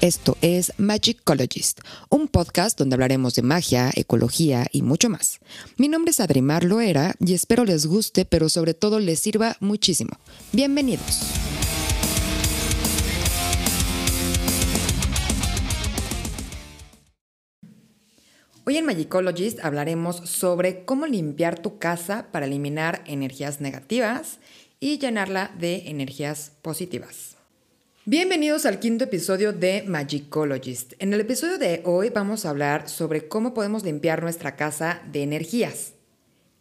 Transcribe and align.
Esto 0.00 0.36
es 0.42 0.72
Magicologist, 0.78 1.80
un 2.08 2.28
podcast 2.28 2.78
donde 2.78 2.94
hablaremos 2.94 3.34
de 3.34 3.42
magia, 3.42 3.90
ecología 3.96 4.64
y 4.70 4.82
mucho 4.82 5.08
más. 5.10 5.40
Mi 5.76 5.88
nombre 5.88 6.12
es 6.12 6.20
Adrimar 6.20 6.62
Loera 6.62 7.16
y 7.18 7.34
espero 7.34 7.64
les 7.64 7.84
guste, 7.84 8.24
pero 8.24 8.48
sobre 8.48 8.74
todo 8.74 9.00
les 9.00 9.18
sirva 9.18 9.56
muchísimo. 9.58 10.12
Bienvenidos. 10.52 11.32
Hoy 18.66 18.76
en 18.76 18.86
Magicologist 18.86 19.58
hablaremos 19.64 20.18
sobre 20.30 20.84
cómo 20.84 21.06
limpiar 21.06 21.58
tu 21.58 21.80
casa 21.80 22.28
para 22.30 22.46
eliminar 22.46 23.02
energías 23.06 23.60
negativas 23.60 24.38
y 24.78 24.98
llenarla 24.98 25.50
de 25.58 25.88
energías 25.88 26.52
positivas. 26.62 27.37
Bienvenidos 28.10 28.64
al 28.64 28.78
quinto 28.78 29.04
episodio 29.04 29.52
de 29.52 29.84
Magicologist. 29.86 30.94
En 30.98 31.12
el 31.12 31.20
episodio 31.20 31.58
de 31.58 31.82
hoy 31.84 32.08
vamos 32.08 32.46
a 32.46 32.48
hablar 32.48 32.88
sobre 32.88 33.28
cómo 33.28 33.52
podemos 33.52 33.84
limpiar 33.84 34.22
nuestra 34.22 34.56
casa 34.56 35.02
de 35.12 35.22
energías. 35.22 35.92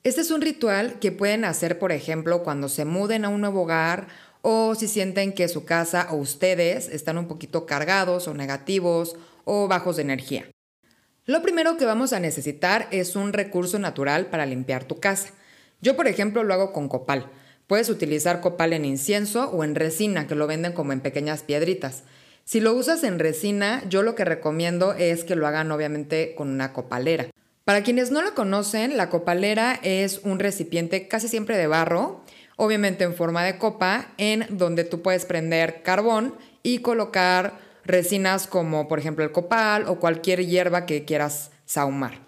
Este 0.03 0.19
es 0.19 0.29
un 0.29 0.41
ritual 0.41 0.99
que 0.99 1.13
pueden 1.13 1.45
hacer, 1.45 1.79
por 1.79 1.93
ejemplo, 1.93 2.43
cuando 2.43 2.67
se 2.67 2.83
muden 2.83 3.23
a 3.23 3.29
un 3.29 3.39
nuevo 3.39 3.61
hogar 3.61 4.09
o 4.41 4.75
si 4.75 4.89
sienten 4.89 5.31
que 5.31 5.47
su 5.47 5.63
casa 5.63 6.09
o 6.11 6.17
ustedes 6.17 6.89
están 6.89 7.17
un 7.17 7.29
poquito 7.29 7.65
cargados 7.65 8.27
o 8.27 8.33
negativos 8.33 9.15
o 9.45 9.69
bajos 9.69 9.95
de 9.95 10.01
energía. 10.01 10.51
Lo 11.23 11.41
primero 11.41 11.77
que 11.77 11.85
vamos 11.85 12.11
a 12.11 12.19
necesitar 12.19 12.89
es 12.91 13.15
un 13.15 13.31
recurso 13.31 13.79
natural 13.79 14.25
para 14.25 14.45
limpiar 14.45 14.83
tu 14.83 14.99
casa. 14.99 15.29
Yo, 15.79 15.95
por 15.95 16.07
ejemplo, 16.07 16.43
lo 16.43 16.53
hago 16.53 16.73
con 16.73 16.89
copal. 16.89 17.31
Puedes 17.67 17.89
utilizar 17.89 18.39
copal 18.39 18.71
en 18.71 18.85
incienso 18.85 19.49
o 19.49 19.63
en 19.65 19.75
resina, 19.75 20.25
que 20.25 20.35
lo 20.35 20.47
venden 20.47 20.71
como 20.71 20.93
en 20.93 21.01
pequeñas 21.01 21.43
piedritas. 21.43 22.03
Si 22.45 22.61
lo 22.61 22.73
usas 22.73 23.03
en 23.03 23.19
resina, 23.19 23.83
yo 23.89 24.03
lo 24.03 24.15
que 24.15 24.23
recomiendo 24.23 24.93
es 24.93 25.25
que 25.25 25.35
lo 25.35 25.45
hagan 25.45 25.69
obviamente 25.71 26.33
con 26.35 26.47
una 26.49 26.71
copalera. 26.71 27.27
Para 27.65 27.83
quienes 27.83 28.09
no 28.09 28.21
lo 28.21 28.33
conocen, 28.33 28.95
la 28.95 29.09
copalera 29.09 29.77
es 29.83 30.21
un 30.23 30.39
recipiente 30.39 31.09
casi 31.09 31.27
siempre 31.27 31.57
de 31.57 31.67
barro, 31.67 32.21
obviamente 32.55 33.03
en 33.03 33.13
forma 33.13 33.43
de 33.43 33.57
copa, 33.57 34.13
en 34.17 34.45
donde 34.49 34.85
tú 34.85 35.01
puedes 35.01 35.25
prender 35.25 35.83
carbón 35.83 36.35
y 36.63 36.79
colocar 36.79 37.59
resinas 37.83 38.47
como 38.47 38.87
por 38.87 38.99
ejemplo 38.99 39.25
el 39.25 39.33
copal 39.33 39.83
o 39.89 39.99
cualquier 39.99 40.45
hierba 40.45 40.85
que 40.85 41.03
quieras 41.03 41.51
sahumar. 41.65 42.26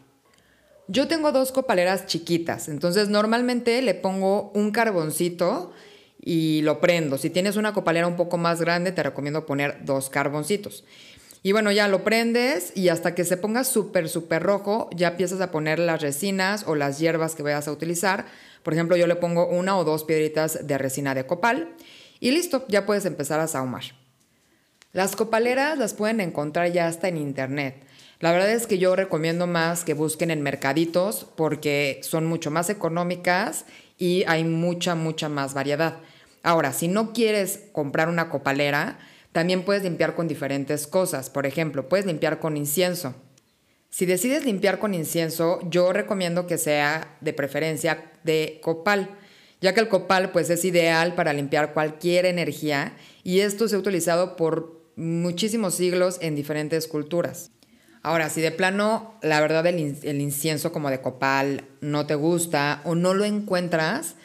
Yo 0.92 1.08
tengo 1.08 1.32
dos 1.32 1.52
copaleras 1.52 2.08
chiquitas, 2.08 2.68
entonces 2.68 3.10
normalmente 3.10 3.80
le 3.84 3.94
pongo 3.94 4.52
un 4.56 4.72
carboncito 4.72 5.72
y 6.20 6.64
lo 6.64 6.82
prendo. 6.82 7.20
Si 7.20 7.30
tienes 7.30 7.58
una 7.58 7.74
copalera 7.74 8.08
un 8.08 8.16
poco 8.16 8.40
más 8.40 8.60
grande, 8.60 8.92
te 8.92 9.04
recomiendo 9.04 9.46
poner 9.46 9.86
dos 9.86 10.10
carboncitos. 10.10 10.84
Y 11.44 11.52
bueno, 11.52 11.72
ya 11.72 11.88
lo 11.88 12.04
prendes 12.04 12.76
y 12.76 12.90
hasta 12.90 13.14
que 13.14 13.24
se 13.24 13.38
ponga 13.38 13.66
súper, 13.66 14.10
súper 14.10 14.42
rojo, 14.42 14.90
ya 14.96 15.10
empiezas 15.10 15.42
a 15.42 15.52
poner 15.52 15.78
las 15.78 16.02
resinas 16.02 16.64
o 16.66 16.74
las 16.74 16.98
hierbas 16.98 17.36
que 17.36 17.44
vayas 17.44 17.68
a 17.68 17.72
utilizar. 17.72 18.26
Por 18.64 18.74
ejemplo, 18.74 18.98
yo 18.98 19.06
le 19.06 19.16
pongo 19.16 19.48
una 19.48 19.78
o 19.78 19.84
dos 19.84 20.06
piedritas 20.06 20.66
de 20.66 20.80
resina 20.80 21.14
de 21.14 21.28
copal 21.28 21.70
y 22.20 22.32
listo, 22.32 22.66
ya 22.68 22.88
puedes 22.88 23.06
empezar 23.06 23.40
a 23.40 23.48
sahumar. 23.48 23.84
Las 24.92 25.16
copaleras 25.16 25.78
las 25.78 25.94
pueden 25.94 26.20
encontrar 26.20 26.72
ya 26.72 26.88
hasta 26.88 27.10
en 27.10 27.18
internet. 27.18 27.86
La 28.20 28.34
verdad 28.34 28.52
es 28.52 28.68
que 28.68 28.78
yo 28.78 28.98
recomiendo 28.98 29.48
más 29.48 29.86
que 29.86 29.94
busquen 29.94 30.30
en 30.30 30.42
mercaditos 30.42 31.26
porque 31.38 32.02
son 32.04 32.26
mucho 32.26 32.52
más 32.52 32.70
económicas 32.70 33.66
y 33.98 34.26
hay 34.28 34.44
mucha, 34.44 34.94
mucha 34.94 35.30
más 35.30 35.54
variedad. 35.54 36.00
Ahora, 36.44 36.74
si 36.74 36.90
no 36.90 37.14
quieres 37.14 37.62
comprar 37.72 38.10
una 38.10 38.30
copalera, 38.30 39.00
también 39.32 39.64
puedes 39.64 39.84
limpiar 39.84 40.16
con 40.16 40.28
diferentes 40.28 40.86
cosas. 40.86 41.30
Por 41.30 41.46
ejemplo, 41.46 41.88
puedes 41.88 42.06
limpiar 42.06 42.40
con 42.40 42.58
incienso. 42.58 43.16
Si 43.90 44.06
decides 44.06 44.44
limpiar 44.44 44.80
con 44.80 44.94
incienso, 44.94 45.60
yo 45.70 45.94
recomiendo 45.94 46.46
que 46.46 46.58
sea 46.58 47.18
de 47.22 47.32
preferencia 47.32 48.12
de 48.24 48.60
copal, 48.62 49.18
ya 49.62 49.74
que 49.74 49.80
el 49.80 49.88
copal 49.88 50.32
pues 50.32 50.50
es 50.50 50.66
ideal 50.66 51.16
para 51.16 51.32
limpiar 51.32 51.74
cualquier 51.74 52.26
energía 52.26 52.98
y 53.24 53.40
esto 53.40 53.70
se 53.70 53.78
ha 53.78 53.80
utilizado 53.80 54.36
por 54.36 54.84
muchísimos 54.98 55.76
siglos 55.76 56.18
en 56.22 56.36
diferentes 56.36 56.88
culturas. 56.88 57.52
Ahora, 58.10 58.32
si 58.32 58.42
de 58.42 58.50
plano 58.50 59.14
la 59.22 59.40
verdad 59.40 59.68
el, 59.68 60.20
incienso 60.20 60.72
como 60.72 60.90
de 60.90 61.00
copal 61.00 61.66
no 61.80 62.08
te 62.08 62.16
gusta 62.16 62.82
o 62.84 62.96
no 62.96 63.14
lo 63.14 63.24
encuentras, 63.24 64.16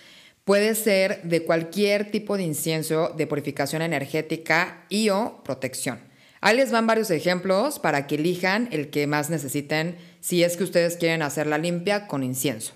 puede 0.46 0.74
ser 0.74 1.20
de 1.24 1.44
cualquier 1.44 2.10
tipo 2.10 2.38
de 2.38 2.44
incienso 2.44 3.12
de 3.14 3.26
purificación 3.26 3.82
energética 3.82 4.86
y 4.88 5.10
o 5.10 5.42
protección. 5.44 5.98
Ahí 6.40 6.56
les 6.56 6.72
van 6.72 6.86
varios 6.86 7.10
ejemplos 7.10 7.78
para 7.78 8.06
que 8.06 8.14
elijan 8.14 8.70
el 8.72 8.88
que 8.88 9.06
más 9.06 9.28
necesiten 9.28 9.98
si 10.18 10.42
es 10.42 10.56
que 10.56 10.64
ustedes 10.64 10.96
quieren 10.96 11.20
hacer 11.20 11.46
la 11.46 11.58
limpia 11.58 12.06
con 12.06 12.22
incienso. 12.22 12.72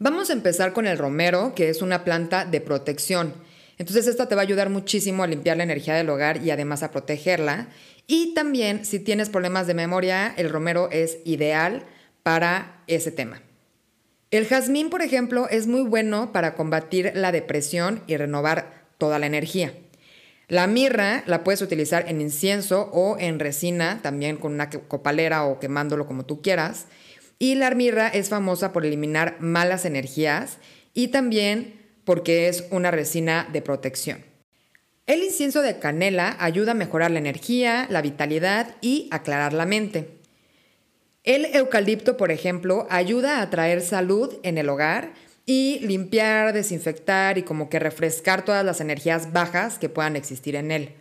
Vamos 0.00 0.30
a 0.30 0.32
empezar 0.32 0.72
con 0.72 0.88
el 0.88 0.98
romero, 0.98 1.54
que 1.54 1.68
es 1.68 1.82
una 1.82 2.02
planta 2.02 2.44
de 2.44 2.60
protección. 2.60 3.32
Entonces 3.78 4.06
esta 4.06 4.28
te 4.28 4.34
va 4.34 4.42
a 4.42 4.44
ayudar 4.44 4.70
muchísimo 4.70 5.22
a 5.22 5.26
limpiar 5.26 5.56
la 5.56 5.64
energía 5.64 5.94
del 5.94 6.08
hogar 6.08 6.42
y 6.42 6.50
además 6.50 6.82
a 6.82 6.90
protegerla. 6.90 7.68
Y 8.06 8.34
también 8.34 8.84
si 8.84 9.00
tienes 9.00 9.28
problemas 9.28 9.66
de 9.66 9.74
memoria, 9.74 10.32
el 10.36 10.50
romero 10.50 10.88
es 10.90 11.18
ideal 11.24 11.84
para 12.22 12.82
ese 12.86 13.10
tema. 13.10 13.42
El 14.30 14.46
jazmín, 14.46 14.90
por 14.90 15.02
ejemplo, 15.02 15.48
es 15.48 15.66
muy 15.66 15.82
bueno 15.82 16.32
para 16.32 16.54
combatir 16.54 17.12
la 17.14 17.32
depresión 17.32 18.02
y 18.06 18.16
renovar 18.16 18.86
toda 18.98 19.18
la 19.18 19.26
energía. 19.26 19.72
La 20.48 20.66
mirra 20.66 21.24
la 21.26 21.42
puedes 21.42 21.62
utilizar 21.62 22.08
en 22.08 22.20
incienso 22.20 22.90
o 22.92 23.16
en 23.18 23.38
resina, 23.38 24.00
también 24.02 24.36
con 24.36 24.52
una 24.52 24.70
copalera 24.70 25.44
o 25.44 25.58
quemándolo 25.58 26.06
como 26.06 26.24
tú 26.24 26.40
quieras. 26.40 26.86
Y 27.38 27.56
la 27.56 27.70
mirra 27.72 28.08
es 28.08 28.28
famosa 28.28 28.72
por 28.72 28.86
eliminar 28.86 29.36
malas 29.40 29.84
energías 29.84 30.58
y 30.94 31.08
también 31.08 31.85
porque 32.06 32.48
es 32.48 32.64
una 32.70 32.90
resina 32.90 33.46
de 33.52 33.60
protección. 33.60 34.24
El 35.06 35.22
incienso 35.22 35.60
de 35.60 35.78
canela 35.78 36.36
ayuda 36.38 36.72
a 36.72 36.74
mejorar 36.74 37.10
la 37.10 37.18
energía, 37.18 37.86
la 37.90 38.00
vitalidad 38.00 38.76
y 38.80 39.08
aclarar 39.10 39.52
la 39.52 39.66
mente. 39.66 40.20
El 41.24 41.44
eucalipto, 41.46 42.16
por 42.16 42.30
ejemplo, 42.30 42.86
ayuda 42.90 43.42
a 43.42 43.50
traer 43.50 43.82
salud 43.82 44.36
en 44.44 44.56
el 44.56 44.68
hogar 44.68 45.12
y 45.44 45.80
limpiar, 45.80 46.52
desinfectar 46.52 47.38
y 47.38 47.42
como 47.42 47.68
que 47.68 47.80
refrescar 47.80 48.44
todas 48.44 48.64
las 48.64 48.80
energías 48.80 49.32
bajas 49.32 49.78
que 49.78 49.88
puedan 49.88 50.14
existir 50.14 50.54
en 50.54 50.70
él. 50.70 50.94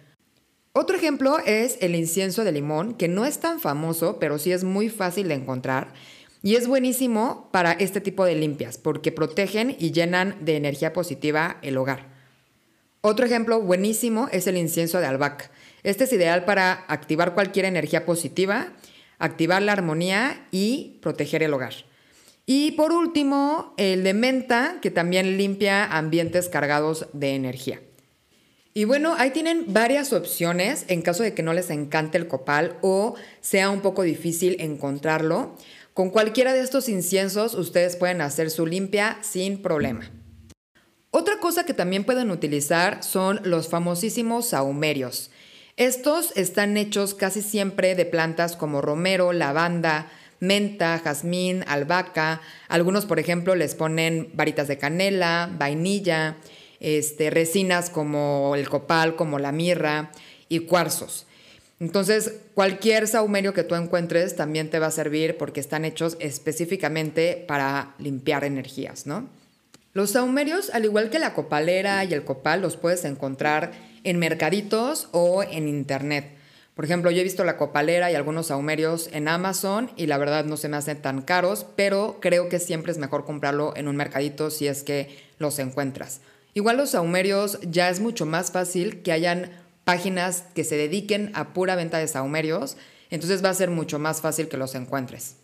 Otro 0.74 0.98
ejemplo 0.98 1.38
es 1.46 1.78
el 1.82 1.96
incienso 1.96 2.44
de 2.44 2.52
limón, 2.52 2.96
que 2.96 3.08
no 3.08 3.26
es 3.26 3.40
tan 3.40 3.60
famoso, 3.60 4.18
pero 4.20 4.40
sí 4.40 4.52
es 4.52 4.64
muy 4.64 4.90
fácil 4.90 5.28
de 5.28 5.36
encontrar 5.36 5.94
y 6.46 6.58
es 6.58 6.68
buenísimo 6.68 7.50
para 7.52 7.72
este 7.72 8.02
tipo 8.02 8.24
de 8.24 8.36
limpias 8.36 8.78
porque 8.78 9.12
protegen 9.12 9.76
y 9.80 9.92
llenan 9.92 10.46
de 10.46 10.58
energía 10.58 10.94
positiva 10.94 11.58
el 11.64 11.76
hogar. 11.76 12.06
Otro 13.02 13.26
ejemplo 13.26 13.62
buenísimo 13.62 14.30
es 14.32 14.46
el 14.46 14.56
incienso 14.56 15.00
de 15.00 15.08
albahaca. 15.08 15.50
Este 15.82 16.04
es 16.04 16.14
ideal 16.14 16.46
para 16.46 16.86
activar 16.88 17.34
cualquier 17.34 17.66
energía 17.66 18.06
positiva, 18.06 18.74
activar 19.18 19.64
la 19.64 19.72
armonía 19.72 20.46
y 20.52 21.00
proteger 21.02 21.42
el 21.42 21.52
hogar. 21.52 21.74
Y 22.46 22.74
por 22.74 22.92
último, 22.92 23.74
el 23.78 24.04
de 24.04 24.14
menta, 24.14 24.78
que 24.84 24.92
también 24.92 25.40
limpia 25.40 25.98
ambientes 25.98 26.48
cargados 26.48 27.08
de 27.14 27.34
energía. 27.34 27.82
Y 28.78 28.84
bueno, 28.84 29.16
ahí 29.18 29.32
tienen 29.32 29.64
varias 29.70 30.12
opciones 30.12 30.84
en 30.90 31.02
caso 31.02 31.24
de 31.24 31.34
que 31.34 31.42
no 31.42 31.54
les 31.54 31.70
encante 31.70 32.18
el 32.18 32.28
copal 32.28 32.78
o 32.82 33.16
sea 33.40 33.70
un 33.70 33.80
poco 33.80 34.04
difícil 34.04 34.58
encontrarlo. 34.60 35.56
Con 35.96 36.10
cualquiera 36.10 36.52
de 36.52 36.60
estos 36.60 36.90
inciensos 36.90 37.54
ustedes 37.54 37.96
pueden 37.96 38.20
hacer 38.20 38.52
su 38.52 38.66
limpia 38.66 39.18
sin 39.22 39.62
problema. 39.62 40.12
Otra 41.10 41.40
cosa 41.40 41.66
que 41.66 41.74
también 41.74 42.04
pueden 42.04 42.32
utilizar 42.32 43.02
son 43.02 43.40
los 43.46 43.70
famosísimos 43.70 44.48
sahumerios. 44.48 45.32
Estos 45.78 46.36
están 46.36 46.76
hechos 46.76 47.14
casi 47.14 47.42
siempre 47.42 47.96
de 47.96 48.06
plantas 48.06 48.58
como 48.58 48.82
romero, 48.82 49.32
lavanda, 49.32 50.12
menta, 50.42 51.00
jazmín, 51.00 51.64
albahaca. 51.66 52.42
Algunos, 52.68 53.06
por 53.06 53.18
ejemplo, 53.18 53.56
les 53.56 53.74
ponen 53.74 54.32
varitas 54.34 54.68
de 54.68 54.78
canela, 54.78 55.50
vainilla, 55.58 56.36
este, 56.82 57.30
resinas 57.30 57.90
como 57.90 58.52
el 58.58 58.68
copal, 58.68 59.16
como 59.16 59.40
la 59.40 59.54
mirra 59.54 60.12
y 60.50 60.60
cuarzos. 60.60 61.26
Entonces, 61.80 62.34
cualquier 62.54 63.08
saumerio 63.08 63.54
que 63.54 63.64
tú 63.64 63.76
encuentres 63.76 64.36
también 64.36 64.70
te 64.70 64.80
va 64.80 64.88
a 64.88 64.92
servir 64.92 65.38
porque 65.38 65.60
están 65.60 65.84
hechos 65.84 66.16
específicamente 66.20 67.44
para 67.48 67.96
limpiar 68.00 68.46
energías, 68.46 69.06
¿no? 69.06 69.28
Los 69.94 70.12
saumerios, 70.12 70.70
al 70.72 70.86
igual 70.86 71.10
que 71.10 71.20
la 71.20 71.34
copalera 71.34 72.04
y 72.04 72.14
el 72.14 72.24
copal, 72.24 72.62
los 72.62 72.76
puedes 72.76 73.06
encontrar 73.06 73.72
en 74.04 74.20
mercaditos 74.20 75.10
o 75.12 75.44
en 75.44 75.68
internet. 75.68 76.32
Por 76.76 76.84
ejemplo, 76.84 77.12
yo 77.12 77.22
he 77.22 77.24
visto 77.24 77.46
la 77.46 77.56
copalera 77.56 78.12
y 78.12 78.16
algunos 78.16 78.48
saumerios 78.48 79.10
en 79.14 79.30
Amazon 79.30 79.92
y 79.96 80.08
la 80.08 80.18
verdad 80.18 80.44
no 80.44 80.58
se 80.58 80.68
me 80.68 80.76
hacen 80.76 81.02
tan 81.02 81.22
caros, 81.22 81.66
pero 81.78 82.18
creo 82.20 82.50
que 82.50 82.60
siempre 82.60 82.92
es 82.92 82.98
mejor 82.98 83.24
comprarlo 83.24 83.74
en 83.78 83.88
un 83.88 83.96
mercadito 83.96 84.52
si 84.52 84.68
es 84.68 84.84
que 84.84 85.18
los 85.40 85.58
encuentras. 85.60 86.20
Igual 86.54 86.76
los 86.76 86.92
saumerios 86.92 87.60
ya 87.62 87.90
es 87.90 88.02
mucho 88.02 88.26
más 88.26 88.52
fácil 88.52 89.02
que 89.02 89.14
hayan 89.14 89.52
páginas 89.86 90.44
que 90.54 90.66
se 90.66 90.76
dediquen 90.76 91.32
a 91.34 91.54
pura 91.54 91.76
venta 91.76 91.98
de 91.98 92.08
saumerios, 92.08 92.76
entonces 93.10 93.44
va 93.44 93.50
a 93.50 93.54
ser 93.54 93.70
mucho 93.70 94.00
más 94.00 94.20
fácil 94.20 94.50
que 94.50 94.58
los 94.58 94.76
encuentres. 94.76 95.38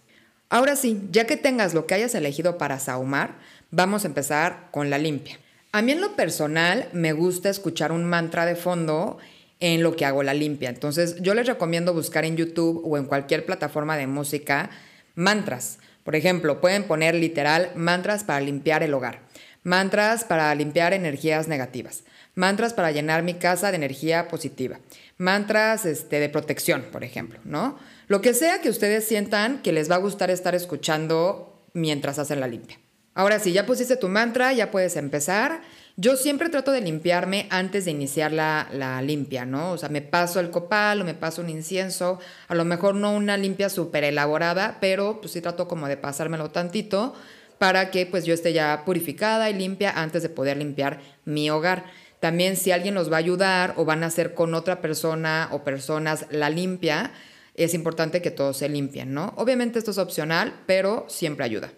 Ahora 0.49 0.75
sí, 0.75 1.01
ya 1.11 1.25
que 1.25 1.38
tengas 1.38 1.73
lo 1.73 1.85
que 1.85 1.93
hayas 1.93 2.13
elegido 2.13 2.57
para 2.57 2.79
saumar, 2.79 3.38
vamos 3.69 4.03
a 4.03 4.07
empezar 4.07 4.67
con 4.71 4.89
la 4.89 4.97
limpia. 4.97 5.39
A 5.71 5.81
mí 5.81 5.93
en 5.93 6.01
lo 6.01 6.17
personal 6.17 6.89
me 6.91 7.13
gusta 7.13 7.49
escuchar 7.49 7.93
un 7.93 8.03
mantra 8.03 8.45
de 8.45 8.57
fondo 8.57 9.17
en 9.61 9.83
lo 9.83 9.95
que 9.95 10.05
hago 10.05 10.23
la 10.23 10.33
limpia. 10.33 10.69
Entonces 10.69 11.21
yo 11.21 11.33
les 11.33 11.47
recomiendo 11.47 11.94
buscar 11.94 12.25
en 12.25 12.35
YouTube 12.35 12.81
o 12.83 12.97
en 12.97 13.05
cualquier 13.05 13.45
plataforma 13.45 13.95
de 13.95 14.07
música 14.07 14.69
mantras. 15.15 15.79
Por 16.03 16.15
ejemplo, 16.15 16.59
pueden 16.59 16.83
poner 16.83 17.15
literal 17.15 17.71
mantras 17.75 18.23
para 18.25 18.41
limpiar 18.41 18.83
el 18.83 18.94
hogar, 18.94 19.21
mantras 19.63 20.23
para 20.23 20.53
limpiar 20.55 20.93
energías 20.93 21.47
negativas, 21.47 22.03
mantras 22.35 22.73
para 22.73 22.91
llenar 22.91 23.23
mi 23.23 23.35
casa 23.35 23.71
de 23.71 23.77
energía 23.77 24.27
positiva, 24.27 24.79
mantras 25.17 25.85
este, 25.85 26.19
de 26.19 26.29
protección, 26.29 26.85
por 26.91 27.03
ejemplo, 27.03 27.39
¿no? 27.43 27.77
Lo 28.07 28.21
que 28.21 28.33
sea 28.33 28.61
que 28.61 28.69
ustedes 28.69 29.07
sientan 29.07 29.61
que 29.61 29.71
les 29.71 29.89
va 29.89 29.95
a 29.95 29.99
gustar 29.99 30.31
estar 30.31 30.55
escuchando 30.55 31.63
mientras 31.73 32.19
hacen 32.19 32.39
la 32.39 32.47
limpia. 32.47 32.79
Ahora 33.13 33.39
sí, 33.39 33.51
ya 33.51 33.65
pusiste 33.65 33.97
tu 33.97 34.07
mantra, 34.07 34.53
ya 34.53 34.71
puedes 34.71 34.95
empezar. 34.95 35.61
Yo 35.97 36.15
siempre 36.15 36.47
trato 36.47 36.71
de 36.71 36.79
limpiarme 36.79 37.47
antes 37.49 37.83
de 37.85 37.91
iniciar 37.91 38.31
la, 38.31 38.69
la, 38.71 39.01
limpia, 39.01 39.45
¿no? 39.45 39.73
O 39.73 39.77
sea, 39.77 39.89
me 39.89 40.01
paso 40.01 40.39
el 40.39 40.49
copal 40.49 41.01
o 41.01 41.05
me 41.05 41.13
paso 41.13 41.41
un 41.41 41.49
incienso, 41.49 42.19
a 42.47 42.55
lo 42.55 42.63
mejor 42.63 42.95
no 42.95 43.13
una 43.13 43.35
limpia 43.35 43.69
súper 43.69 44.05
elaborada, 44.05 44.77
pero 44.79 45.19
pues 45.19 45.33
sí 45.33 45.41
trato 45.41 45.67
como 45.67 45.89
de 45.89 45.97
pasármelo 45.97 46.51
tantito 46.51 47.13
para 47.61 47.91
que 47.91 48.07
pues 48.07 48.25
yo 48.25 48.33
esté 48.33 48.53
ya 48.53 48.81
purificada 48.85 49.47
y 49.51 49.53
limpia 49.53 49.91
antes 49.91 50.23
de 50.23 50.29
poder 50.29 50.57
limpiar 50.57 50.99
mi 51.25 51.51
hogar. 51.51 51.85
También 52.19 52.57
si 52.57 52.71
alguien 52.71 52.95
los 52.95 53.11
va 53.11 53.17
a 53.17 53.19
ayudar 53.19 53.75
o 53.77 53.85
van 53.85 54.01
a 54.01 54.07
hacer 54.07 54.33
con 54.33 54.55
otra 54.55 54.81
persona 54.81 55.47
o 55.51 55.63
personas 55.63 56.25
la 56.31 56.49
limpia, 56.49 57.11
es 57.53 57.75
importante 57.75 58.19
que 58.19 58.31
todos 58.31 58.57
se 58.57 58.67
limpien, 58.67 59.13
¿no? 59.13 59.35
Obviamente 59.37 59.77
esto 59.77 59.91
es 59.91 59.99
opcional, 59.99 60.55
pero 60.65 61.05
siempre 61.07 61.45
ayuda. 61.45 61.71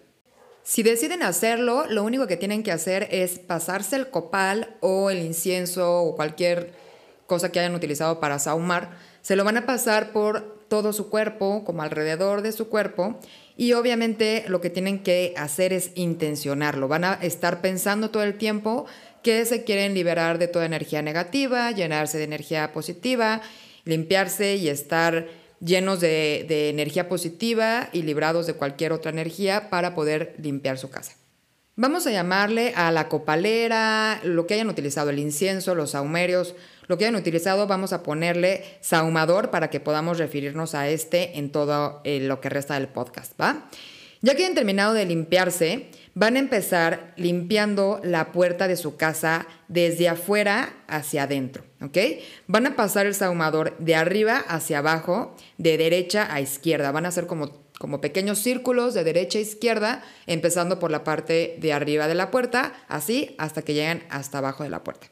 Si 0.62 0.82
deciden 0.82 1.22
hacerlo, 1.22 1.84
lo 1.86 2.02
único 2.02 2.26
que 2.26 2.38
tienen 2.38 2.62
que 2.62 2.72
hacer 2.72 3.06
es 3.10 3.38
pasarse 3.38 3.96
el 3.96 4.08
copal 4.08 4.78
o 4.80 5.10
el 5.10 5.18
incienso 5.18 6.00
o 6.00 6.16
cualquier 6.16 6.72
cosa 7.26 7.52
que 7.52 7.60
hayan 7.60 7.74
utilizado 7.74 8.20
para 8.20 8.38
saumar. 8.38 8.92
Se 9.20 9.36
lo 9.36 9.44
van 9.44 9.58
a 9.58 9.66
pasar 9.66 10.12
por 10.12 10.64
todo 10.68 10.94
su 10.94 11.10
cuerpo, 11.10 11.62
como 11.66 11.82
alrededor 11.82 12.40
de 12.40 12.52
su 12.52 12.70
cuerpo. 12.70 13.20
Y 13.56 13.72
obviamente 13.72 14.44
lo 14.48 14.60
que 14.60 14.70
tienen 14.70 15.02
que 15.02 15.34
hacer 15.36 15.72
es 15.72 15.92
intencionarlo. 15.94 16.88
Van 16.88 17.04
a 17.04 17.14
estar 17.14 17.60
pensando 17.60 18.10
todo 18.10 18.24
el 18.24 18.36
tiempo 18.36 18.86
que 19.22 19.44
se 19.46 19.64
quieren 19.64 19.94
liberar 19.94 20.38
de 20.38 20.48
toda 20.48 20.66
energía 20.66 21.02
negativa, 21.02 21.70
llenarse 21.70 22.18
de 22.18 22.24
energía 22.24 22.72
positiva, 22.72 23.42
limpiarse 23.84 24.56
y 24.56 24.68
estar 24.68 25.28
llenos 25.60 26.00
de, 26.00 26.68
energía 26.68 27.08
positiva 27.08 27.88
y 27.92 28.02
librados 28.02 28.46
de 28.46 28.54
cualquier 28.54 28.92
otra 28.92 29.10
energía 29.10 29.70
para 29.70 29.94
poder 29.94 30.34
limpiar 30.38 30.78
su 30.78 30.90
casa. 30.90 31.14
Vamos 31.76 32.06
a 32.06 32.12
llamarle 32.12 32.72
a 32.76 32.92
la 32.92 33.08
copalera, 33.08 34.20
lo 34.22 34.46
que 34.46 34.54
hayan 34.54 34.68
utilizado, 34.68 35.10
el 35.10 35.18
incienso, 35.18 35.74
los 35.74 35.90
saumerios, 35.90 36.54
lo 36.86 36.96
que 36.96 37.04
hayan 37.04 37.16
utilizado, 37.18 37.66
vamos 37.66 37.92
a 37.92 38.04
ponerle 38.04 38.62
saumador 38.80 39.50
para 39.50 39.70
que 39.70 39.80
podamos 39.80 40.18
referirnos 40.18 40.76
a 40.76 40.88
este 40.88 41.36
en 41.36 41.50
todo 41.50 42.00
eh, 42.04 42.20
lo 42.20 42.40
que 42.40 42.48
resta 42.48 42.74
del 42.74 42.86
podcast, 42.86 43.32
¿va? 43.40 43.68
Ya 44.22 44.36
que 44.36 44.44
hayan 44.44 44.54
terminado 44.54 44.94
de 44.94 45.04
limpiarse, 45.04 45.90
van 46.14 46.36
a 46.36 46.38
empezar 46.38 47.12
limpiando 47.16 48.00
la 48.04 48.30
puerta 48.30 48.68
de 48.68 48.76
su 48.76 48.96
casa 48.96 49.48
desde 49.66 50.08
afuera 50.08 50.72
hacia 50.86 51.24
adentro, 51.24 51.64
¿ok? 51.82 51.98
Van 52.46 52.68
a 52.68 52.76
pasar 52.76 53.06
el 53.06 53.16
saumador 53.16 53.76
de 53.78 53.96
arriba 53.96 54.38
hacia 54.46 54.78
abajo, 54.78 55.34
de 55.58 55.76
derecha 55.76 56.32
a 56.32 56.40
izquierda. 56.40 56.92
Van 56.92 57.04
a 57.04 57.08
hacer 57.08 57.26
como, 57.26 57.63
como 57.78 58.00
pequeños 58.00 58.38
círculos 58.38 58.94
de 58.94 59.04
derecha 59.04 59.38
a 59.38 59.42
izquierda, 59.42 60.02
empezando 60.26 60.78
por 60.78 60.90
la 60.90 61.04
parte 61.04 61.56
de 61.60 61.72
arriba 61.72 62.08
de 62.08 62.14
la 62.14 62.30
puerta, 62.30 62.72
así 62.88 63.34
hasta 63.38 63.62
que 63.62 63.74
lleguen 63.74 64.04
hasta 64.10 64.38
abajo 64.38 64.62
de 64.62 64.70
la 64.70 64.84
puerta. 64.84 65.08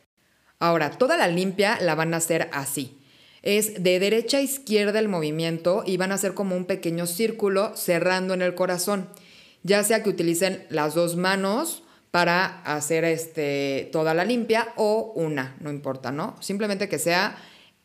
Ahora, 0.58 0.90
toda 0.90 1.16
la 1.16 1.28
limpia 1.28 1.78
la 1.80 1.94
van 1.94 2.14
a 2.14 2.18
hacer 2.18 2.48
así 2.52 3.02
es 3.42 3.82
de 3.82 3.98
derecha 3.98 4.38
a 4.38 4.42
izquierda 4.42 4.98
el 4.98 5.08
movimiento 5.08 5.82
y 5.84 5.96
van 5.96 6.12
a 6.12 6.14
hacer 6.14 6.34
como 6.34 6.56
un 6.56 6.64
pequeño 6.64 7.06
círculo 7.06 7.76
cerrando 7.76 8.34
en 8.34 8.42
el 8.42 8.54
corazón. 8.54 9.08
Ya 9.64 9.82
sea 9.84 10.02
que 10.02 10.10
utilicen 10.10 10.64
las 10.70 10.94
dos 10.94 11.16
manos 11.16 11.82
para 12.10 12.62
hacer 12.62 13.04
este, 13.04 13.88
toda 13.92 14.14
la 14.14 14.24
limpia 14.24 14.68
o 14.76 15.12
una, 15.16 15.56
no 15.60 15.70
importa, 15.70 16.12
¿no? 16.12 16.36
Simplemente 16.40 16.88
que 16.88 16.98
sea 16.98 17.36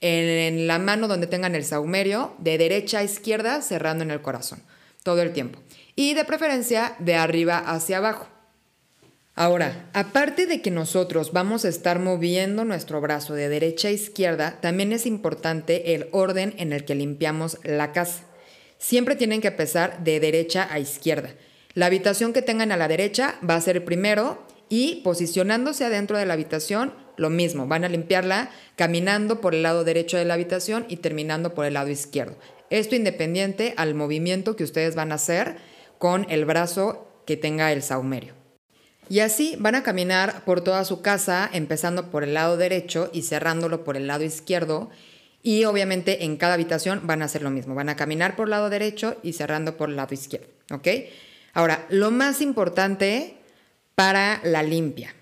en 0.01 0.67
la 0.67 0.79
mano 0.79 1.07
donde 1.07 1.27
tengan 1.27 1.55
el 1.55 1.63
saumerio, 1.63 2.35
de 2.37 2.57
derecha 2.57 2.99
a 2.99 3.03
izquierda, 3.03 3.61
cerrando 3.61 4.03
en 4.03 4.11
el 4.11 4.21
corazón, 4.21 4.61
todo 5.03 5.21
el 5.21 5.33
tiempo. 5.33 5.59
Y 5.95 6.13
de 6.13 6.25
preferencia 6.25 6.95
de 6.99 7.15
arriba 7.15 7.57
hacia 7.57 7.97
abajo. 7.97 8.27
Ahora, 9.39 9.87
aparte 9.93 10.47
de 10.47 10.63
que 10.63 10.71
nosotros 10.71 11.31
vamos 11.31 11.63
a 11.63 11.69
estar 11.69 11.99
moviendo 11.99 12.65
nuestro 12.65 13.01
brazo 13.01 13.35
de 13.35 13.49
derecha 13.49 13.89
a 13.89 13.91
izquierda, 13.91 14.59
también 14.61 14.91
es 14.91 15.05
importante 15.05 15.93
el 15.93 16.07
orden 16.11 16.55
en 16.57 16.73
el 16.73 16.85
que 16.85 16.95
limpiamos 16.95 17.59
la 17.63 17.91
casa. 17.91 18.23
Siempre 18.79 19.15
tienen 19.15 19.41
que 19.41 19.49
empezar 19.49 20.03
de 20.03 20.19
derecha 20.19 20.67
a 20.71 20.79
izquierda. 20.79 21.35
La 21.75 21.85
habitación 21.85 22.33
que 22.33 22.41
tengan 22.41 22.71
a 22.71 22.77
la 22.77 22.87
derecha 22.87 23.35
va 23.47 23.53
a 23.53 23.61
ser 23.61 23.85
primero 23.85 24.43
y 24.69 25.01
posicionándose 25.03 25.85
adentro 25.85 26.17
de 26.17 26.25
la 26.25 26.33
habitación, 26.33 26.93
lo 27.17 27.29
mismo, 27.29 27.67
van 27.67 27.83
a 27.83 27.89
limpiarla 27.89 28.51
caminando 28.75 29.41
por 29.41 29.53
el 29.53 29.63
lado 29.63 29.83
derecho 29.83 30.17
de 30.17 30.25
la 30.25 30.35
habitación 30.35 30.85
y 30.87 30.97
terminando 30.97 31.53
por 31.53 31.65
el 31.65 31.73
lado 31.73 31.89
izquierdo. 31.89 32.37
Esto 32.69 32.95
independiente 32.95 33.73
al 33.77 33.95
movimiento 33.95 34.55
que 34.55 34.63
ustedes 34.63 34.95
van 34.95 35.11
a 35.11 35.15
hacer 35.15 35.57
con 35.97 36.25
el 36.29 36.45
brazo 36.45 37.07
que 37.25 37.37
tenga 37.37 37.71
el 37.71 37.81
saumerio. 37.81 38.33
Y 39.09 39.19
así 39.19 39.55
van 39.59 39.75
a 39.75 39.83
caminar 39.83 40.43
por 40.43 40.61
toda 40.61 40.83
su 40.83 41.01
casa, 41.01 41.49
empezando 41.51 42.11
por 42.11 42.23
el 42.23 42.33
lado 42.33 42.57
derecho 42.57 43.09
y 43.13 43.21
cerrándolo 43.21 43.83
por 43.83 43.95
el 43.95 44.07
lado 44.07 44.23
izquierdo. 44.23 44.89
Y 45.41 45.63
obviamente 45.63 46.25
en 46.25 46.35
cada 46.35 46.55
habitación 46.55 47.01
van 47.05 47.21
a 47.21 47.25
hacer 47.25 47.41
lo 47.41 47.49
mismo. 47.49 47.73
Van 47.73 47.89
a 47.89 47.95
caminar 47.95 48.35
por 48.35 48.47
el 48.47 48.51
lado 48.51 48.69
derecho 48.69 49.17
y 49.23 49.33
cerrando 49.33 49.77
por 49.77 49.89
el 49.89 49.95
lado 49.95 50.13
izquierdo. 50.13 50.47
¿Ok? 50.71 50.87
Ahora, 51.53 51.85
lo 51.89 52.11
más 52.11 52.41
importante 52.41 53.37
para 53.95 54.41
la 54.43 54.61
limpia. 54.61 55.15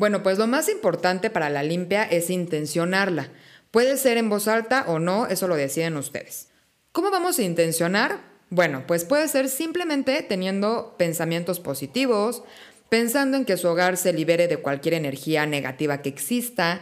Bueno, 0.00 0.22
pues 0.22 0.38
lo 0.38 0.46
más 0.46 0.70
importante 0.70 1.28
para 1.28 1.50
la 1.50 1.62
limpia 1.62 2.04
es 2.04 2.30
intencionarla. 2.30 3.28
Puede 3.70 3.98
ser 3.98 4.16
en 4.16 4.30
voz 4.30 4.48
alta 4.48 4.86
o 4.88 4.98
no, 4.98 5.26
eso 5.26 5.46
lo 5.46 5.56
deciden 5.56 5.98
ustedes. 5.98 6.48
¿Cómo 6.90 7.10
vamos 7.10 7.38
a 7.38 7.42
intencionar? 7.42 8.22
Bueno, 8.48 8.84
pues 8.86 9.04
puede 9.04 9.28
ser 9.28 9.50
simplemente 9.50 10.22
teniendo 10.22 10.94
pensamientos 10.96 11.60
positivos, 11.60 12.42
pensando 12.88 13.36
en 13.36 13.44
que 13.44 13.58
su 13.58 13.68
hogar 13.68 13.98
se 13.98 14.14
libere 14.14 14.48
de 14.48 14.56
cualquier 14.56 14.94
energía 14.94 15.44
negativa 15.44 16.00
que 16.00 16.08
exista, 16.08 16.80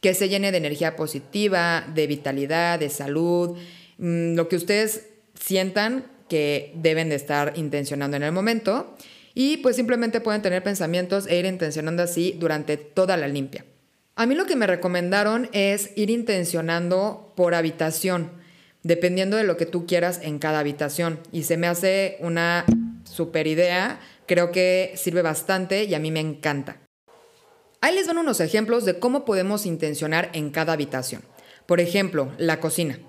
que 0.00 0.14
se 0.14 0.28
llene 0.28 0.52
de 0.52 0.58
energía 0.58 0.94
positiva, 0.94 1.84
de 1.92 2.06
vitalidad, 2.06 2.78
de 2.78 2.88
salud, 2.88 3.58
mm, 3.98 4.36
lo 4.36 4.48
que 4.48 4.54
ustedes 4.54 5.08
sientan 5.34 6.04
que 6.28 6.70
deben 6.76 7.08
de 7.08 7.16
estar 7.16 7.54
intencionando 7.56 8.16
en 8.16 8.22
el 8.22 8.30
momento. 8.30 8.96
Y 9.34 9.58
pues 9.58 9.76
simplemente 9.76 10.20
pueden 10.20 10.42
tener 10.42 10.62
pensamientos 10.62 11.26
e 11.26 11.38
ir 11.38 11.46
intencionando 11.46 12.02
así 12.02 12.36
durante 12.38 12.76
toda 12.76 13.16
la 13.16 13.28
limpia. 13.28 13.64
A 14.16 14.26
mí 14.26 14.34
lo 14.34 14.46
que 14.46 14.56
me 14.56 14.66
recomendaron 14.66 15.48
es 15.52 15.90
ir 15.96 16.10
intencionando 16.10 17.32
por 17.36 17.54
habitación, 17.54 18.32
dependiendo 18.82 19.36
de 19.36 19.44
lo 19.44 19.56
que 19.56 19.66
tú 19.66 19.86
quieras 19.86 20.20
en 20.22 20.38
cada 20.38 20.58
habitación. 20.58 21.20
Y 21.32 21.44
se 21.44 21.56
me 21.56 21.68
hace 21.68 22.18
una 22.20 22.64
super 23.04 23.46
idea 23.46 24.00
Creo 24.30 24.52
que 24.52 24.92
sirve 24.94 25.22
bastante 25.22 25.82
y 25.86 25.94
a 25.94 25.98
mí 25.98 26.12
me 26.12 26.20
encanta. 26.20 26.76
Ahí 27.80 27.92
les 27.96 28.06
van 28.06 28.18
unos 28.18 28.38
ejemplos 28.38 28.84
de 28.84 28.96
cómo 28.96 29.24
podemos 29.24 29.66
intencionar 29.66 30.30
en 30.34 30.50
cada 30.50 30.72
habitación. 30.72 31.22
Por 31.66 31.80
ejemplo, 31.80 32.30
la 32.38 32.60
cocina. 32.60 33.00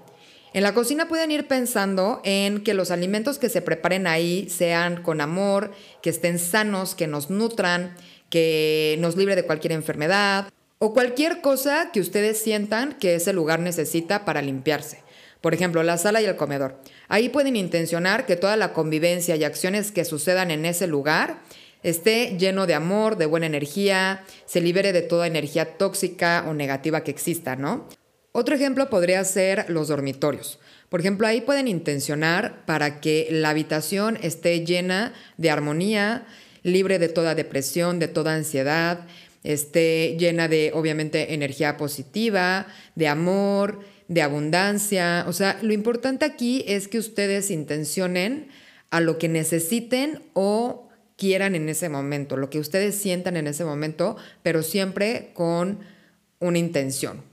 En 0.54 0.64
la 0.64 0.74
cocina 0.74 1.08
pueden 1.08 1.32
ir 1.32 1.48
pensando 1.48 2.20
en 2.26 2.62
que 2.62 2.74
los 2.74 2.92
alimentos 2.92 3.38
que 3.38 3.48
se 3.48 3.62
preparen 3.62 4.06
ahí 4.06 4.50
sean 4.50 5.02
con 5.02 5.22
amor, 5.22 5.72
que 6.02 6.10
estén 6.10 6.40
sanos, 6.40 6.94
que 6.94 7.08
nos 7.08 7.30
nutran, 7.30 7.96
que 8.30 8.98
nos 9.00 9.16
libre 9.16 9.38
de 9.38 9.46
cualquier 9.46 9.72
enfermedad 9.72 10.50
o 10.78 10.94
cualquier 10.94 11.40
cosa 11.40 11.92
que 11.94 12.02
ustedes 12.02 12.38
sientan 12.38 12.98
que 13.00 13.16
ese 13.16 13.32
lugar 13.32 13.62
necesita 13.62 14.26
para 14.26 14.42
limpiarse. 14.42 15.04
Por 15.40 15.54
ejemplo, 15.54 15.84
la 15.84 15.98
sala 15.98 16.22
y 16.22 16.26
el 16.26 16.36
comedor. 16.36 16.76
Ahí 17.08 17.30
pueden 17.30 17.56
intencionar 17.56 18.26
que 18.26 18.36
toda 18.36 18.58
la 18.58 18.74
convivencia 18.74 19.38
y 19.38 19.46
acciones 19.46 19.92
que 19.94 20.04
sucedan 20.04 20.52
en 20.52 20.66
ese 20.66 20.86
lugar 20.86 21.40
esté 21.82 22.36
lleno 22.38 22.68
de 22.68 22.74
amor, 22.74 23.16
de 23.18 23.26
buena 23.26 23.46
energía, 23.46 24.24
se 24.46 24.60
libere 24.60 24.92
de 24.92 25.02
toda 25.02 25.28
energía 25.28 25.78
tóxica 25.78 26.44
o 26.48 26.54
negativa 26.54 27.04
que 27.04 27.12
exista, 27.12 27.56
¿no? 27.56 27.88
Otro 28.34 28.56
ejemplo 28.56 28.90
podría 28.90 29.24
ser 29.26 29.70
los 29.70 29.90
dormitorios. 29.90 30.60
Por 30.90 31.02
ejemplo, 31.02 31.28
ahí 31.28 31.42
pueden 31.42 31.68
intencionar 31.68 32.66
para 32.66 33.02
que 33.02 33.28
la 33.30 33.50
habitación 33.50 34.18
esté 34.22 34.66
llena 34.66 35.14
de 35.38 35.50
armonía, 35.50 36.26
libre 36.64 37.00
de 37.00 37.10
toda 37.10 37.36
depresión, 37.36 38.00
de 38.00 38.08
toda 38.08 38.36
ansiedad, 38.36 39.06
esté 39.44 40.16
llena 40.18 40.48
de, 40.48 40.72
obviamente, 40.74 41.34
energía 41.34 41.76
positiva, 41.78 42.68
de 42.96 43.08
amor, 43.08 43.80
de 44.08 44.22
abundancia. 44.22 45.26
O 45.28 45.34
sea, 45.34 45.58
lo 45.62 45.74
importante 45.74 46.26
aquí 46.26 46.64
es 46.68 46.88
que 46.88 47.00
ustedes 47.00 47.52
intencionen 47.52 48.50
a 48.92 49.00
lo 49.00 49.18
que 49.18 49.30
necesiten 49.30 50.24
o 50.34 50.90
quieran 51.18 51.56
en 51.56 51.70
ese 51.70 51.90
momento, 51.90 52.38
lo 52.38 52.50
que 52.50 52.60
ustedes 52.60 52.96
sientan 52.96 53.38
en 53.38 53.48
ese 53.48 53.64
momento, 53.64 54.18
pero 54.44 54.64
siempre 54.64 55.32
con 55.34 55.80
una 56.40 56.58
intención. 56.58 57.31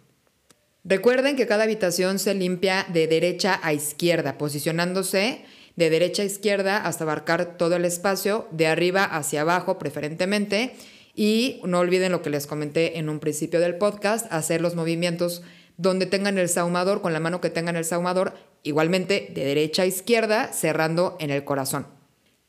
Recuerden 0.89 1.37
que 1.37 1.47
cada 1.47 1.65
habitación 1.65 2.19
se 2.19 2.33
limpia 2.33 2.87
de 2.91 3.07
derecha 3.07 3.61
a 3.63 3.75
izquierda, 3.75 4.39
posicionándose 4.39 5.45
de 5.77 5.91
derecha 5.91 6.23
a 6.23 6.25
izquierda 6.25 6.79
hasta 6.79 7.05
abarcar 7.05 7.59
todo 7.59 7.77
el 7.77 7.85
espacio, 7.85 8.49
de 8.53 8.69
arriba 8.69 9.05
hacia 9.05 9.43
abajo 9.43 9.79
preferentemente. 9.79 10.75
Y 11.15 11.61
no 11.67 11.81
olviden 11.81 12.11
lo 12.11 12.23
que 12.23 12.31
les 12.31 12.47
comenté 12.47 12.99
en 12.99 13.11
un 13.11 13.21
principio 13.21 13.61
del 13.61 13.77
podcast, 13.77 14.33
hacer 14.33 14.63
los 14.63 14.77
movimientos 14.77 15.43
donde 15.77 16.07
tengan 16.07 16.39
el 16.39 16.49
saumador, 16.49 17.03
con 17.03 17.13
la 17.13 17.21
mano 17.21 17.43
que 17.43 17.51
tengan 17.51 17.77
el 17.77 17.85
saumador, 17.85 18.33
igualmente 18.63 19.31
de 19.35 19.45
derecha 19.45 19.83
a 19.83 19.87
izquierda, 19.87 20.55
cerrando 20.55 21.19
en 21.21 21.31
el 21.31 21.45
corazón. 21.45 21.87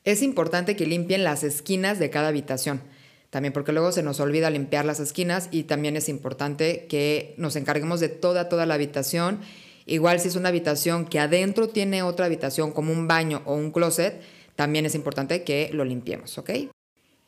Es 0.04 0.22
importante 0.22 0.76
que 0.76 0.86
limpien 0.86 1.24
las 1.24 1.44
esquinas 1.44 1.98
de 1.98 2.08
cada 2.08 2.28
habitación, 2.28 2.80
también 3.30 3.52
porque 3.52 3.72
luego 3.72 3.92
se 3.92 4.02
nos 4.02 4.18
olvida 4.20 4.50
limpiar 4.50 4.84
las 4.84 5.00
esquinas 5.00 5.48
y 5.52 5.62
también 5.62 5.96
es 5.96 6.08
importante 6.08 6.86
que 6.88 7.34
nos 7.38 7.56
encarguemos 7.56 8.00
de 8.00 8.08
toda, 8.08 8.48
toda 8.48 8.66
la 8.66 8.74
habitación. 8.74 9.40
Igual 9.86 10.20
si 10.20 10.28
es 10.28 10.36
una 10.36 10.48
habitación 10.48 11.06
que 11.06 11.20
adentro 11.20 11.68
tiene 11.68 12.02
otra 12.02 12.26
habitación 12.26 12.72
como 12.72 12.92
un 12.92 13.06
baño 13.06 13.42
o 13.44 13.54
un 13.54 13.70
closet, 13.70 14.20
también 14.56 14.84
es 14.84 14.96
importante 14.96 15.44
que 15.44 15.70
lo 15.72 15.84
limpiemos, 15.84 16.36
¿ok? 16.38 16.50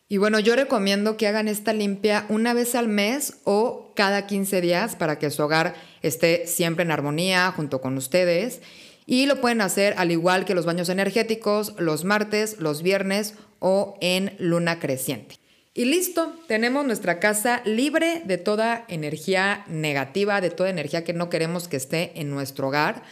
Y 0.08 0.18
bueno, 0.18 0.38
yo 0.40 0.56
recomiendo 0.56 1.16
que 1.16 1.26
hagan 1.26 1.48
esta 1.48 1.72
limpia 1.72 2.26
una 2.28 2.52
vez 2.52 2.74
al 2.74 2.88
mes 2.88 3.38
o 3.44 3.92
cada 3.96 4.26
15 4.26 4.60
días 4.60 4.96
para 4.96 5.18
que 5.18 5.30
su 5.30 5.42
hogar 5.42 5.74
esté 6.02 6.46
siempre 6.46 6.84
en 6.84 6.90
armonía 6.90 7.50
junto 7.52 7.80
con 7.80 7.96
ustedes. 7.96 8.60
Y 9.06 9.24
lo 9.24 9.40
pueden 9.40 9.62
hacer 9.62 9.94
al 9.96 10.10
igual 10.10 10.44
que 10.44 10.54
los 10.54 10.66
baños 10.66 10.90
energéticos, 10.90 11.74
los 11.78 12.04
martes, 12.04 12.58
los 12.58 12.82
viernes 12.82 13.34
o 13.58 13.96
en 14.02 14.36
luna 14.38 14.80
creciente. 14.80 15.41
Y 15.74 15.86
listo, 15.86 16.34
tenemos 16.48 16.84
nuestra 16.84 17.18
casa 17.18 17.62
libre 17.64 18.22
de 18.26 18.36
toda 18.36 18.84
energía 18.88 19.64
negativa, 19.68 20.42
de 20.42 20.50
toda 20.50 20.68
energía 20.68 21.02
que 21.02 21.14
no 21.14 21.30
queremos 21.30 21.66
que 21.66 21.78
esté 21.78 22.12
en 22.20 22.28
nuestro 22.28 22.68
hogar. 22.68 23.02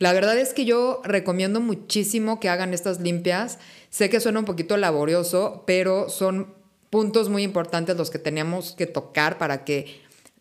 La 0.00 0.12
verdad 0.12 0.36
es 0.36 0.52
que 0.52 0.64
yo 0.64 1.00
recomiendo 1.04 1.60
muchísimo 1.60 2.40
que 2.40 2.48
hagan 2.48 2.74
estas 2.74 3.00
limpias. 3.00 3.60
Sé 3.90 4.10
que 4.10 4.18
suena 4.18 4.40
un 4.40 4.46
poquito 4.46 4.76
laborioso, 4.76 5.62
pero 5.64 6.08
son 6.08 6.52
puntos 6.90 7.28
muy 7.28 7.44
importantes 7.44 7.96
los 7.96 8.10
que 8.10 8.18
tenemos 8.18 8.72
que 8.72 8.86
tocar 8.86 9.38
para 9.38 9.64
que 9.64 10.00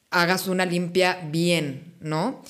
hagas 0.10 0.48
una 0.48 0.66
limpia 0.66 1.20
bien, 1.30 1.96
¿no? 2.00 2.42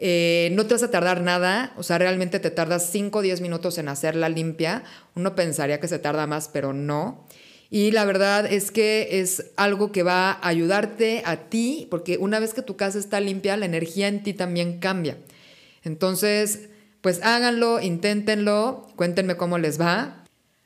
Eh, 0.00 0.50
no 0.54 0.66
te 0.66 0.74
vas 0.74 0.82
a 0.82 0.90
tardar 0.90 1.20
nada, 1.20 1.72
o 1.76 1.84
sea, 1.84 1.98
realmente 1.98 2.40
te 2.40 2.50
tardas 2.50 2.90
5 2.90 3.20
o 3.20 3.22
10 3.22 3.40
minutos 3.42 3.78
en 3.78 3.88
hacer 3.88 4.16
la 4.16 4.28
limpia. 4.28 4.82
Uno 5.14 5.36
pensaría 5.36 5.78
que 5.78 5.86
se 5.86 6.00
tarda 6.00 6.26
más, 6.26 6.48
pero 6.48 6.72
no. 6.72 7.24
Y 7.74 7.90
la 7.90 8.04
verdad 8.04 8.44
es 8.44 8.70
que 8.70 9.20
es 9.22 9.46
algo 9.56 9.92
que 9.92 10.02
va 10.02 10.32
a 10.32 10.46
ayudarte 10.46 11.22
a 11.24 11.48
ti, 11.48 11.86
porque 11.90 12.18
una 12.18 12.38
vez 12.38 12.52
que 12.52 12.60
tu 12.60 12.76
casa 12.76 12.98
está 12.98 13.18
limpia, 13.18 13.56
la 13.56 13.64
energía 13.64 14.08
en 14.08 14.22
ti 14.22 14.34
también 14.34 14.78
cambia. 14.78 15.16
Entonces, 15.82 16.68
pues 17.00 17.20
háganlo, 17.22 17.80
inténtenlo, 17.80 18.88
cuéntenme 18.96 19.38
cómo 19.38 19.56
les 19.56 19.80
va. 19.80 20.22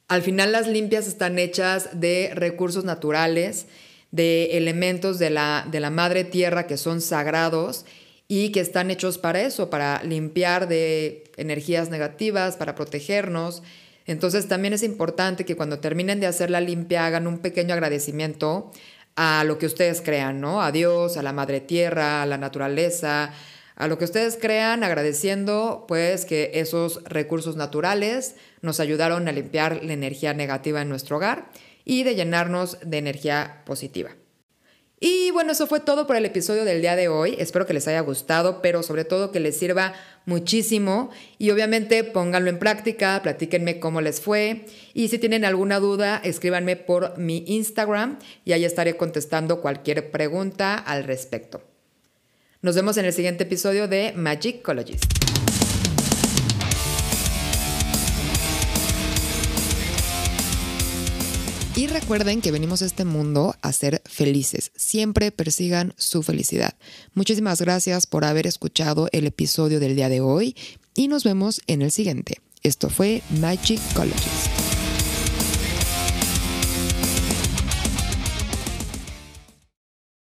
Al 0.08 0.22
final 0.22 0.50
las 0.50 0.66
limpias 0.66 1.06
están 1.06 1.38
hechas 1.38 1.90
de 1.92 2.32
recursos 2.34 2.82
naturales, 2.82 3.66
de 4.10 4.56
elementos 4.56 5.20
de 5.20 5.30
la, 5.30 5.64
de 5.70 5.78
la 5.78 5.90
madre 5.90 6.24
tierra 6.24 6.66
que 6.66 6.76
son 6.76 7.00
sagrados 7.00 7.84
y 8.26 8.50
que 8.50 8.58
están 8.58 8.90
hechos 8.90 9.16
para 9.16 9.42
eso, 9.42 9.70
para 9.70 10.02
limpiar 10.02 10.66
de 10.66 11.22
energías 11.36 11.88
negativas, 11.88 12.56
para 12.56 12.74
protegernos. 12.74 13.62
Entonces 14.06 14.48
también 14.48 14.74
es 14.74 14.82
importante 14.82 15.44
que 15.44 15.56
cuando 15.56 15.80
terminen 15.80 16.20
de 16.20 16.26
hacer 16.26 16.50
la 16.50 16.60
limpia 16.60 17.06
hagan 17.06 17.26
un 17.26 17.38
pequeño 17.38 17.74
agradecimiento 17.74 18.70
a 19.16 19.44
lo 19.44 19.58
que 19.58 19.66
ustedes 19.66 20.00
crean, 20.00 20.40
¿no? 20.40 20.62
A 20.62 20.72
Dios, 20.72 21.16
a 21.16 21.22
la 21.22 21.32
madre 21.32 21.60
tierra, 21.60 22.22
a 22.22 22.26
la 22.26 22.38
naturaleza, 22.38 23.32
a 23.74 23.88
lo 23.88 23.98
que 23.98 24.04
ustedes 24.04 24.38
crean, 24.40 24.84
agradeciendo 24.84 25.84
pues 25.88 26.24
que 26.24 26.52
esos 26.54 27.02
recursos 27.04 27.56
naturales 27.56 28.36
nos 28.62 28.80
ayudaron 28.80 29.28
a 29.28 29.32
limpiar 29.32 29.82
la 29.84 29.92
energía 29.92 30.34
negativa 30.34 30.82
en 30.82 30.88
nuestro 30.88 31.16
hogar 31.16 31.50
y 31.84 32.02
de 32.02 32.14
llenarnos 32.14 32.78
de 32.84 32.98
energía 32.98 33.62
positiva. 33.64 34.10
Y 34.98 35.30
bueno, 35.30 35.52
eso 35.52 35.66
fue 35.66 35.80
todo 35.80 36.06
por 36.06 36.16
el 36.16 36.24
episodio 36.24 36.64
del 36.64 36.80
día 36.80 36.96
de 36.96 37.08
hoy. 37.08 37.36
Espero 37.38 37.66
que 37.66 37.74
les 37.74 37.86
haya 37.86 38.00
gustado, 38.00 38.62
pero 38.62 38.82
sobre 38.82 39.04
todo 39.04 39.30
que 39.30 39.40
les 39.40 39.56
sirva 39.56 39.92
muchísimo. 40.24 41.10
Y 41.36 41.50
obviamente 41.50 42.02
pónganlo 42.02 42.48
en 42.48 42.58
práctica, 42.58 43.20
platíquenme 43.22 43.78
cómo 43.78 44.00
les 44.00 44.20
fue. 44.20 44.64
Y 44.94 45.08
si 45.08 45.18
tienen 45.18 45.44
alguna 45.44 45.80
duda, 45.80 46.20
escríbanme 46.24 46.76
por 46.76 47.18
mi 47.18 47.44
Instagram 47.46 48.18
y 48.46 48.52
ahí 48.52 48.64
estaré 48.64 48.96
contestando 48.96 49.60
cualquier 49.60 50.10
pregunta 50.10 50.76
al 50.76 51.04
respecto. 51.04 51.62
Nos 52.62 52.74
vemos 52.74 52.96
en 52.96 53.04
el 53.04 53.12
siguiente 53.12 53.44
episodio 53.44 53.88
de 53.88 54.14
Magic 54.16 54.62
Y 61.76 61.88
recuerden 61.88 62.40
que 62.40 62.52
venimos 62.52 62.80
a 62.80 62.86
este 62.86 63.04
mundo 63.04 63.54
a 63.60 63.70
ser 63.70 64.00
felices. 64.06 64.72
Siempre 64.76 65.30
persigan 65.30 65.92
su 65.98 66.22
felicidad. 66.22 66.74
Muchísimas 67.12 67.60
gracias 67.60 68.06
por 68.06 68.24
haber 68.24 68.46
escuchado 68.46 69.10
el 69.12 69.26
episodio 69.26 69.78
del 69.78 69.94
día 69.94 70.08
de 70.08 70.22
hoy 70.22 70.56
y 70.94 71.08
nos 71.08 71.22
vemos 71.22 71.60
en 71.66 71.82
el 71.82 71.90
siguiente. 71.90 72.40
Esto 72.62 72.88
fue 72.88 73.22
Magic 73.40 73.78
Colleges. 73.92 74.65